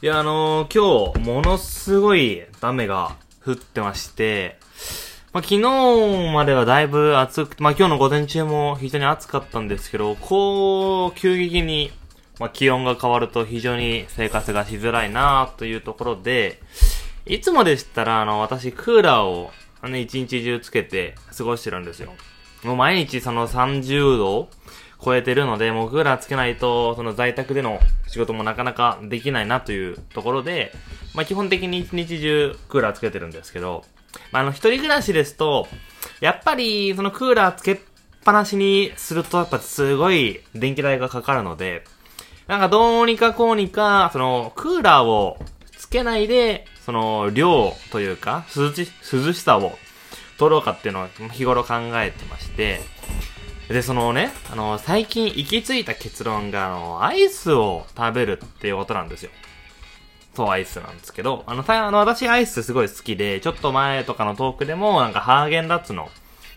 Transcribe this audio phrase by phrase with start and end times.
[0.00, 4.56] いや、あのー、今日、ものすごい雨が降ってまして、
[5.32, 5.62] まあ、昨日
[6.32, 11.90] まではだいぶ暑くて、まあ、今日の午前中も非常に暑かったんですけど、こう、急激に、
[12.38, 16.60] まあ、気温が変わると非常に生活がしづらいなというところで、
[17.26, 19.50] いつもでしたら、あの、私、クーラーを、
[19.82, 22.12] あの、一日中つけて過ごしてるんですよ。
[22.62, 24.48] もう毎日その30度
[25.02, 30.72] 超えてるので、もうクーラーつけないと、その在宅での仕事もなかなかできないなというところで、
[31.14, 33.84] まあ基本的に一日中クーラーつけてるんですけど、
[34.32, 35.68] まああの一人暮らしですと、
[36.20, 37.78] やっぱりそのクーラーつけっ
[38.24, 41.84] ぱなしにするとやっぱすごい電気代がかかるので、
[42.46, 45.38] なんかどうにかこうにか、そのクーラーを
[45.76, 49.78] つけないで、その量というか、涼し、涼しさを
[50.38, 52.80] 取ろうかっていうのを日頃考えてまして、
[53.68, 59.30] で、そのね、あの、最近行き着いた結論が、あの、アイスを食べるっていうことなんですよ。
[60.34, 66.08] そう、アイスなんですけど、あの、たあの、私アイスすごい好きで、ちょっと前とかのトークでも、なんかハーゲンダッツの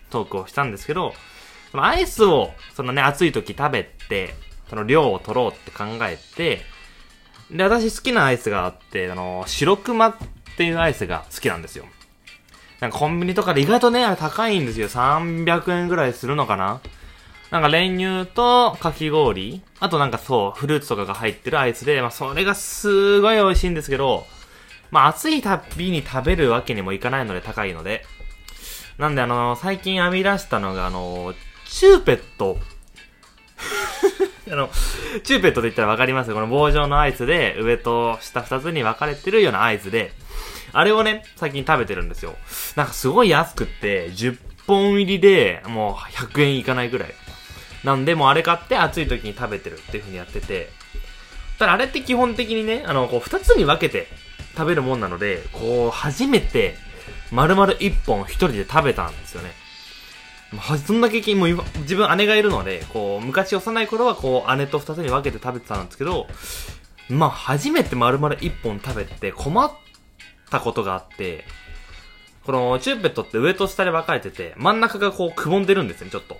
[0.08, 1.12] トークをしたんですけど、
[1.70, 4.34] そのアイスを、そのね、暑い時食べて、
[4.70, 6.62] その量を取ろうって考えて、
[7.50, 10.14] で、私好きなアイスがあって、あの、白熊っ
[10.56, 11.84] ていうアイスが好きなんですよ。
[12.80, 14.88] なんかコンビニとかで意外とね、あれ高いんですよ。
[14.88, 16.80] 300円ぐらいするのかな
[17.52, 24.26] なんか練乳とかき氷、あとなんかそう、フルーツとかが入ってるアイスで、まあそれがすごい美味しいんですけど、
[24.90, 28.06] まあ暑いたびに食べるわけにもいかないので高いので。
[28.96, 31.34] なんであの、最近編み出したのがあの、
[31.66, 32.58] チューペット。
[34.50, 34.70] あの、
[35.22, 36.32] チューペットと言ったらわかります？
[36.32, 40.12] この棒状のアイスで、上と下二つに分かれてるようなアイスで、
[40.72, 42.34] あれをね、最近食べてるんですよ。
[42.76, 47.14] なんかすごい安くって、10本入りで、もう100円いかないぐらい。
[47.84, 50.70] なんで、もうあれ買って暑い時に食べてるっていう風にやってて、
[51.58, 54.08] ただあれって基本的にね、あの、こう二つに分けて
[54.56, 56.76] 食べるもんなので、こう、初めて、
[57.30, 59.52] 丸々一本一人で食べたんですよね。
[60.86, 61.48] そんだけもう
[61.78, 66.26] 自分姉がいるので、こう、昔幼い頃はこう、姉と二つに分けて食べてたんですけど、
[67.08, 69.72] まあ、初めて丸々一本食べて困っ
[70.50, 71.44] たことがあって、
[72.44, 76.38] このチューペットって上と下で分かれてて、真ん中がこうくぼんでるんですね、ちょっと。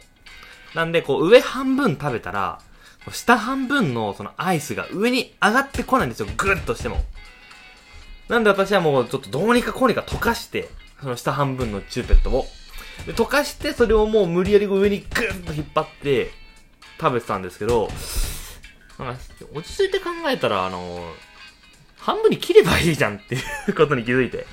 [0.74, 2.60] なんで、こう、上半分食べたら、
[3.10, 7.04] 下半分のそのアイスが上に上がってこないんですよ、ぐっとしても。
[8.28, 12.46] なんで私はもうちょっとどうにかこうにか溶かして、その下半分のチューペットを。
[13.06, 16.30] で、溶かして、それをもう無理やり上にぐっと引っ張って
[17.00, 17.88] 食べてたんですけど、
[18.98, 19.20] なんか
[19.52, 21.12] 落ち着いて考えたら、あの
[21.98, 24.46] 半分に切ればいいじゃんっていうことに気づいて。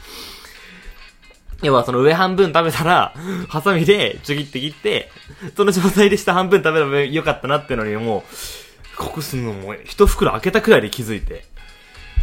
[1.61, 3.13] 要はその上半分食べたら、
[3.49, 5.11] ハサミでちょぎって切って、
[5.55, 11.45] その状態で下半分食べればよかったなっていうのにもう、ここすんのも一袋開けたくらいで気づいて。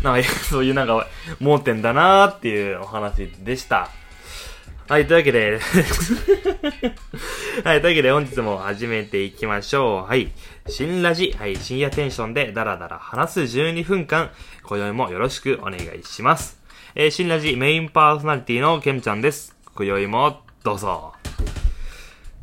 [0.02, 1.06] なんか、 そういうなんか、
[1.40, 3.90] 盲点だなーっていうお話でした。
[4.88, 5.58] はい、というわけで
[7.64, 10.08] はい、というわけで本日も始めていきましょう。
[10.08, 10.30] はい、
[10.68, 14.30] 新ラジ、はい、深夜テンションでダラダラ話す12分間、
[14.62, 16.55] 今宵もよろしくお願いします。
[16.98, 19.54] えー、新ラジメインパーソナリティのケンちゃんです。
[19.74, 21.12] 今宵もどうぞ。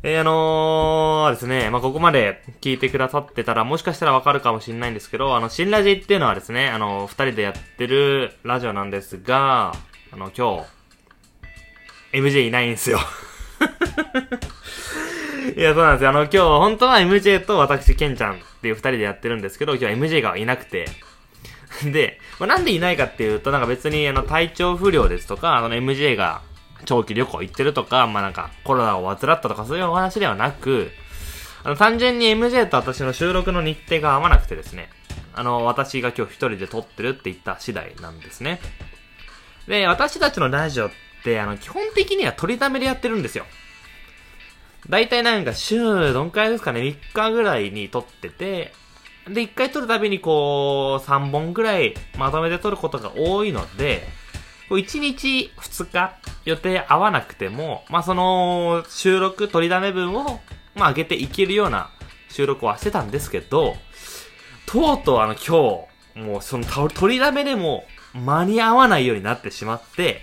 [0.04, 9.74] えー、あのー、ですね、まあ、ここまで聞いてくださってたら、もしかしたらわかるかもしれないんですけど、あの、新ラジっていうのはですね、あの、二人でやってるラジオなんですが、
[10.12, 10.64] あの、今
[12.12, 13.00] 日、MJ いないんですよ。
[15.56, 16.10] いや、そうなんですよ。
[16.10, 20.86] あの、今日、本当は MJ と私、ケンちゃんっていう二人でやってるんですけど、今日は MJ がいなくて、
[21.92, 26.42] で、まあ、なんでいないかっていうと、なんか別にあの体調不良ですとか、あの MJ が
[26.84, 30.92] 長期旅行行ってるとか、まあ、なんかコロナを患ったとかそういうお話ではなく、
[31.64, 34.90] あの単純に MJ と私の収録の日程が合わなくてですね、
[35.34, 38.60] あの、私が今日一人で撮ってるって言った次第なんですね。
[39.66, 40.90] で、私たちのラジオっ
[41.24, 43.46] て、あの、基本的には撮りためでやってるんですよ。
[44.88, 45.78] だいたいなんか週、
[46.12, 48.72] どんくらいですかね、3日ぐらいに撮ってて、
[49.28, 54.06] で、一回撮るたびにこう、3本ぐらいまとめて撮ることが多いので、
[54.68, 60.40] こう1日2日予定合わなくても、まあ、その収録取りだめ分を、
[60.74, 61.90] まあ、上げていけるような
[62.28, 63.76] 収録はしてたんですけど、
[64.66, 67.84] とうとうあの今日、もうその取りだめでも
[68.14, 70.20] 間に合わないようになってしまって、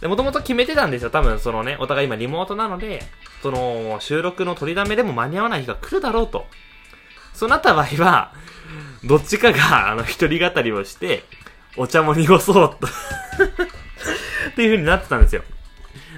[0.00, 1.10] で、もともと決めてたんですよ。
[1.10, 3.02] 多分そのね、お互い今リモートなので、
[3.42, 6.46] その収録の取りだめでも間に合わない日が来るだろうと。
[7.40, 8.34] そうなった場合は、
[9.02, 11.24] どっちかが、あの、一人語りをして、
[11.78, 15.42] お茶も濁そうと っていう風になってたんですよ。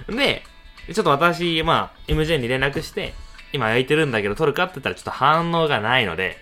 [0.08, 0.42] で、
[0.92, 3.14] ちょっと私、まあ、MJ に連絡して、
[3.52, 6.38] 今焼いてるんだけど撮るかって言ったらちょっと反応がないので、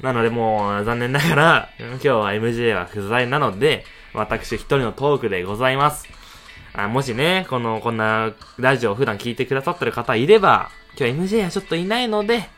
[0.00, 3.84] なのでもう残念ながら、今日は MJ は不在なので、
[4.14, 6.08] 私一人のトークでございます。
[6.74, 12.48] あもしね、この、こんなラジオを普段聞いてくださってる方いれば、今日 MJ はちょっといないので、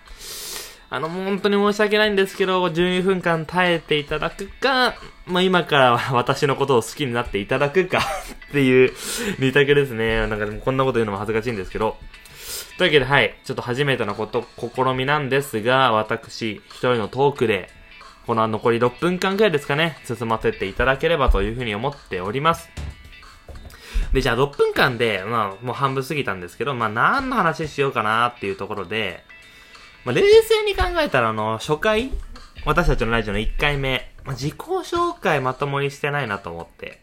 [0.90, 4.94] あの、本当に申し訳ないんですけど、12分間耐えていただくか、
[5.26, 7.98] まあ、今から私のことを好きになっていただくか
[8.48, 8.92] っていう
[9.38, 10.26] 二択ですね。
[10.26, 11.98] なんかでもこんなこと言うのも恥ずかしいんですけど。
[12.78, 13.34] というわけで、はい。
[13.44, 17.68] ちょっと初めてのこと、試みなんですが、私、一人のトークで、
[18.26, 22.70] この残り6分間くらいですかね、進ませていただければというふうに思っております。
[24.12, 29.24] で、じゃあ6分間で、まあ、もう半分過ぎたんですけど、まあ、何の話しようかなっていうところで、
[30.04, 32.10] まあ、冷静に考えたら、あの、初回
[32.64, 37.00] 私たちのラジオの1回目、まあ、自己紹介まともにしてないなと思って。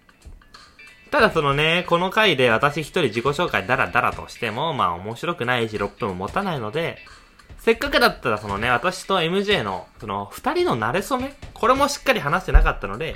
[1.11, 6.97] ただそのね、この回で私一人自己紹介ダラダラとしても、まあ面白くないし6分も持たないので、
[7.59, 13.15] せっかくだったらそのね、私と MJ の、その二人の馴れ初めこれもしっかり話してなかったので、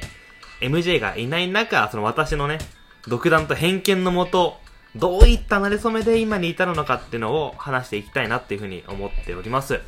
[0.62, 2.60] MJ がいない中、その私のね、
[3.08, 4.58] 独断と偏見のもと、
[4.96, 9.80] どういった馴れ初めで今に至るのかっていうのを話していきたいなっていうふうに思っております。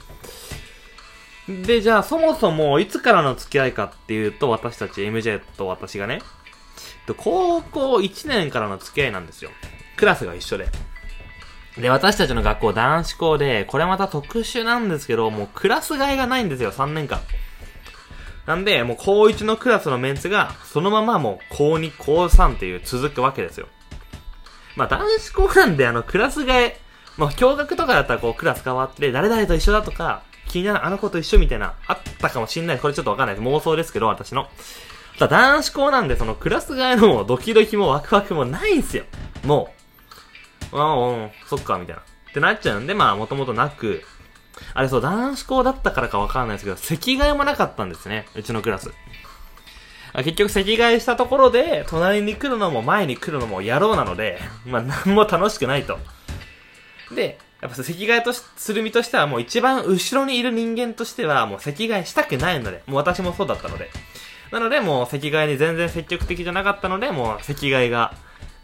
[1.47, 6.21] で、じゃあそもそもいつからの付き合いかっていうと、私たち MJ と私がね、
[7.17, 9.51] 高校1年からの付き合いなんですよ。
[9.97, 10.67] クラスが一緒で。
[11.77, 17.21] で、私たちの学校男子校で、これまた特殊なんですけど、もうクラス替えがないんですよ、3年間。
[18.45, 23.67] なんで、もう高1のクラスのメンツが、そのままもう高2、高3っていう続くわけですよ。
[24.75, 26.79] まあ男子校なんであのクラス替え、
[27.17, 32.79] まあ共学とかだったらこうクラス変わって、誰々と一緒だとか、気になるあの子と一緒みたいな、あったかもしんない。
[32.79, 33.47] これちょっとわかんないです。
[33.47, 34.49] 妄想ですけど、私の。
[35.19, 39.03] ただ男子校なんで、そのクラス替えのドキドキもワクワクもないんすよ。
[39.43, 39.73] も
[40.73, 40.77] う。
[40.77, 42.01] ああ、うん、そっか、みたいな。
[42.01, 44.03] ってなっちゃうんで、まあ、もともとなく、
[44.73, 48.25] あれそう、男子校だったからかわかんないですけど、席替えもなかったんですね。
[48.35, 48.91] うちのクラス。
[50.13, 55.97] 結局席替えしたところで、隣に来るのも前に来るのも野郎なので、まあ、なんも楽しくないと。
[57.15, 63.89] で、やっぱ席替えとする身としてはもう一番後ろにいる人間としてはもう席替えしたくないので、もう私もそうだったので。
[64.51, 68.13] なのでもう席替えに全然積極的じゃなかったので、もう席替えが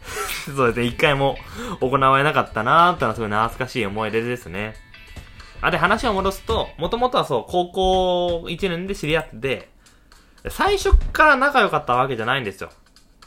[0.54, 1.36] そうですね、一回も
[1.80, 4.74] 行われなかったなーってのはすごい懐かしい思い出ですね。
[5.60, 9.68] あ、で話を戻すと、もともとはそう、高校1年で知り合って、
[10.50, 12.70] 最初から仲良かったわけじゃないんですよ。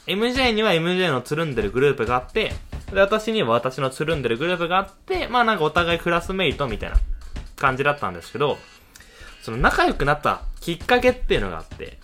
[0.06, 2.52] MJ には MJ のつるんでるグループがあって、
[2.92, 6.96] で、私には私のつるんでるグループがあって、まあなんかお互いクラスメイトみたいな
[7.56, 8.58] 感じだったんですけど、
[9.42, 11.98] その仲良くなったきっかけっていうのがあって、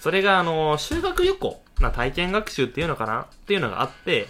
[0.00, 4.26] それがあの、修学旅行、な体験学習っていうのかなっていうのがあって、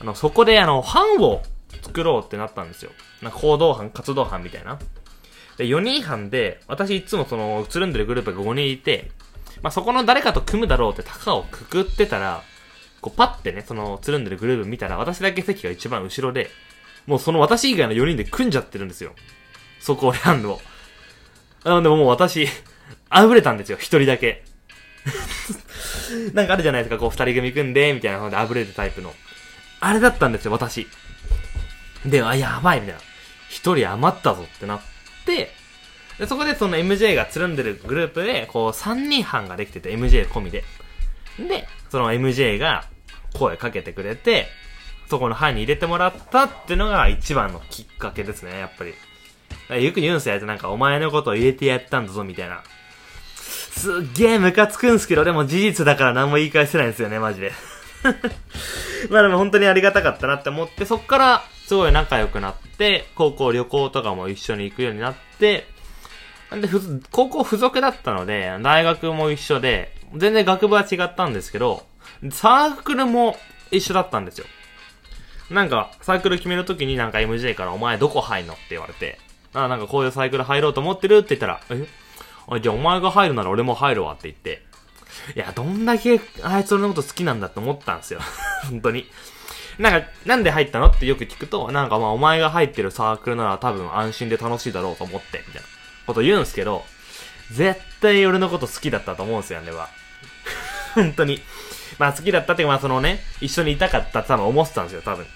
[0.00, 1.42] あの、そこであの、班を
[1.82, 2.90] 作ろうってなったんですよ。
[3.22, 4.78] な行動班、活動班みたいな。
[5.56, 9.10] で、4人班で、私いつもその、つるんでるグループが5人いて、
[9.62, 12.42] まあ、そこの誰かと組むだろうって高をくくってたら、
[13.00, 16.50] こうパッてね、そのつるんでるグループ見たら、私だけ席が一番後ろで、
[17.06, 19.12] もうその私以外の4人で組んじゃってるんですよ。
[19.80, 20.60] そこを選んの。
[21.64, 22.48] なのでももう私、
[23.08, 24.44] あぶれたんですよ、一人だけ。
[26.34, 29.14] なんかあるじゃないですか、こう二人組組んで、みたいなのであぶれるタイプの。
[29.80, 30.88] あれだったんですよ、私。
[32.04, 33.00] で、あ、やばい、みたいな。
[33.48, 34.80] 一人余ったぞってなっ
[35.24, 35.52] て、
[36.18, 40.64] で、そこでその MJ がつるんでるグループで、こう、3人班ができてて、MJ 込みで。
[41.38, 42.84] で、その MJ が
[43.34, 44.46] 声かけてくれて、
[45.08, 48.94] そこの班に入れてもらったっていうのが一番のきっかけですね、やっぱり。
[49.82, 52.62] よく言うんすよ、なんか、お前のことを入れてやったんだぞ、みたいな。
[53.34, 57.52] すっげえムカつくんすけど、でも事実だから何も言い返せないんですよね、マジで。
[59.10, 65.66] まあでも本当にありがたかったなって思って、そっからすごい仲良くなって、高校旅行とかも一緒に行くようになって、
[66.54, 66.68] んで、
[67.10, 71.84] 高校付属だったので、大学も一緒で、全然学部は違ったんですけど、
[72.30, 73.36] サークルも
[73.70, 74.46] 一緒だったんですよ。
[75.50, 79.18] なんか、サークル決めるときになんか MJ からお前どこ入んのって言われて、
[79.54, 81.86] あなんかこういうサークル入ろうと思ってるって言ったら、え？
[82.48, 84.62] あじゃあお前が入るなら俺も入るわって言って、
[85.34, 88.20] いや、どんだけあいつ俺のこと好きなんだって思ったんですよ。
[88.70, 89.06] 本当に。
[89.78, 95.68] なんか、なんで入ったのってよく聞くと、なんかまあお前が入ってるサークルなら多分安心で楽しいだろうと思って、みたいな
[96.06, 96.84] こと言うんすけど、
[97.52, 99.88] 絶対俺のこと好きだったと思うんすよ、あれは。
[100.94, 101.42] 本当に。
[101.98, 105.26] まあ好きだったっていうか、まあそのね、一緒にいたかったって多分思ってたんですよ、多分。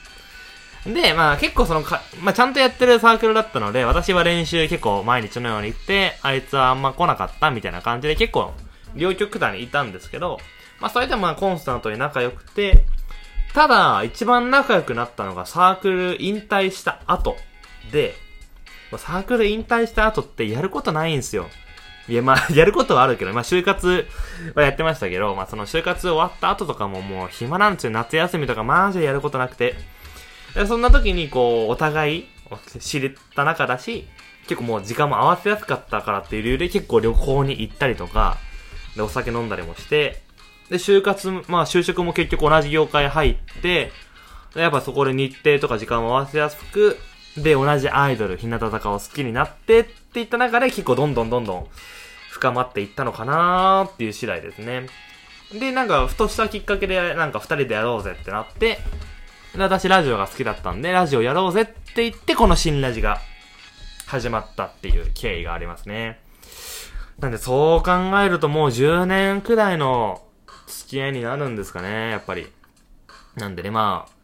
[0.94, 8.54] で、まあ結構そのか、まあちゃんとやってるサークルだったので、私は練習結構毎日のように行って、あいつはあんま来なかったみたいな感じで結構、
[8.94, 10.40] 両極端にいたんですけど、
[10.80, 12.84] まあそれでもまあコンスタントに仲良くて、
[13.52, 17.36] ただ、一番仲良くなったのがサークル引退した後
[17.92, 18.14] で、
[18.99, 21.49] サークル引退した後ってやることないんですよ。
[22.09, 24.09] いや、まあ、 やることはあるけど、まあ、就活
[24.54, 27.90] はやってましたけど、まあ、その就活終わった後とかももう暇なんですよ。
[27.90, 29.76] 夏休みとかマジでやることなくて。
[30.66, 32.28] そんな時に、こう、お互い
[32.80, 34.09] 知れた中だし、
[34.49, 38.38] 結構もう時間も合わせやすかったからっていう理由で結構旅行に行ったりとか、
[38.97, 40.23] で、お酒飲んだりもして、
[40.68, 43.92] で、就活、まあ、就職も結局同じ業界入って、
[44.56, 46.99] やっぱそこで日程とか時間を合わせやすく、
[47.42, 51.66] で、同じアイドル、日向坂を好きになってっていった中で結構どんどんどんどん
[52.30, 54.87] 深まっていったのかなーっていう次第ですね。
[55.52, 58.78] で、なんか、ふとしたきっかけで、なんか二人でやろうぜってなって、
[59.54, 63.20] で私ラジオが好きだったんで、ラジオやろうぜって言って、この新ラジが
[64.06, 66.20] 始まったっていう経緯がありますね。
[67.18, 70.23] なんで、そう考えるともう10年くらいの
[70.66, 72.47] 付き合いになるんですかね、やっぱり。
[73.37, 74.19] なんでね、まあ、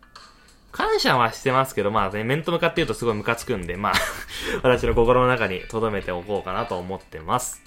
[0.77, 3.95] 感謝はしてますけど、まあね、面と向かって言うとすごいムカつくんで、まあ
[4.63, 7.63] 私の心の中に留めておこうかなと思ってます。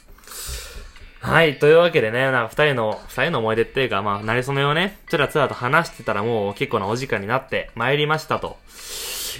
[1.19, 8.57] はい、というわけでね、なんか二人の、二人の思い出っていうか、まあ、なりそめをね、つらつらと話してたらもう結構なお時間になって参りましたと。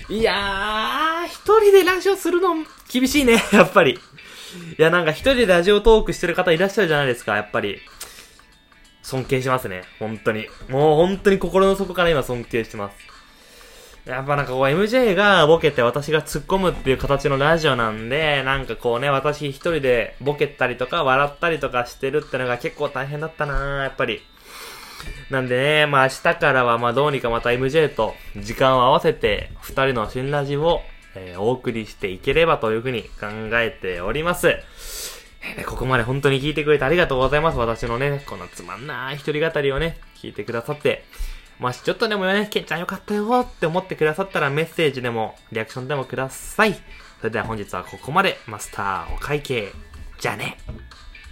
[0.10, 2.56] いやー、一人でラジオするの
[2.92, 3.94] 厳しいね、 やっぱり。
[3.94, 7.80] いや、なんか一人でラジオトークしてる方いらっしゃるじゃないですか、やっぱり。
[9.04, 10.48] 尊敬しますね、本当に。
[10.70, 13.09] もう本当に心の底から今尊敬してます。
[14.10, 24.22] やっぱなんかこう MJ がボケて私が突っ込むっていう形のラジオなんで、なんかこうね、私一人でボケたりとか笑ったりとかしてるってのが結構大変だったなやっぱり。
[25.30, 30.82] なんでね、まあ明日からはまあどうにかまた MJ と時間を合わせて二人の新ラジオを、
[31.16, 33.28] えー、お送りしていければというふうに考
[33.60, 34.48] えております。
[34.48, 37.60] えー、ここまで本当に聞いてくれてありがとうございます。
[37.60, 41.04] 私のね、このつまんない一人語りをね、聞いてくださって。
[41.60, 46.74] もしちょっとでもね、ケンちゃんよかったよって思ってくださったらメッセージでも、リアクションでもください。
[47.20, 48.38] それでは本日はここまで。
[48.48, 49.74] マスターお会計。
[50.20, 50.58] じゃあね。